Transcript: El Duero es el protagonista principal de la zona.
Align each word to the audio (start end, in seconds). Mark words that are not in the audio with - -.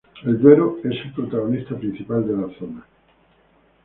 El 0.25 0.39
Duero 0.41 0.79
es 0.83 0.99
el 1.05 1.13
protagonista 1.13 1.77
principal 1.77 2.25
de 2.27 2.33
la 2.35 2.47
zona. 2.57 2.83